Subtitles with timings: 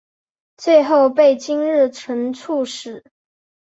[0.57, 3.03] 最后被金日成处死。